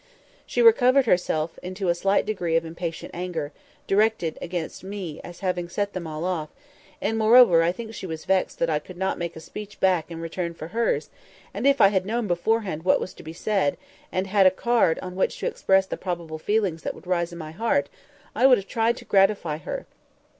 She 0.47 0.63
recovered 0.63 1.05
herself 1.05 1.59
into 1.61 1.87
a 1.87 1.93
slight 1.93 2.25
degree 2.25 2.55
of 2.55 2.65
impatient 2.65 3.11
anger, 3.13 3.51
directed 3.85 4.35
against 4.41 4.83
me, 4.83 5.21
as 5.23 5.41
having 5.41 5.69
set 5.69 5.93
them 5.93 6.07
all 6.07 6.25
off; 6.25 6.49
and, 6.99 7.19
moreover, 7.19 7.61
I 7.61 7.71
think 7.71 7.93
she 7.93 8.07
was 8.07 8.25
vexed 8.25 8.57
that 8.57 8.67
I 8.67 8.79
could 8.79 8.97
not 8.97 9.19
make 9.19 9.35
a 9.35 9.39
speech 9.39 9.79
back 9.79 10.09
in 10.09 10.19
return 10.19 10.55
for 10.55 10.69
hers; 10.69 11.11
and 11.53 11.67
if 11.67 11.79
I 11.79 11.89
had 11.89 12.07
known 12.07 12.25
beforehand 12.25 12.81
what 12.81 12.99
was 12.99 13.13
to 13.13 13.21
be 13.21 13.31
said, 13.31 13.77
and 14.11 14.25
had 14.25 14.47
a 14.47 14.49
card 14.49 14.97
on 15.03 15.15
which 15.15 15.37
to 15.41 15.45
express 15.45 15.85
the 15.85 15.97
probable 15.97 16.39
feelings 16.39 16.81
that 16.81 16.95
would 16.95 17.05
rise 17.05 17.31
in 17.31 17.37
my 17.37 17.51
heart, 17.51 17.87
I 18.33 18.47
would 18.47 18.57
have 18.57 18.67
tried 18.67 18.97
to 18.97 19.05
gratify 19.05 19.57
her. 19.59 19.85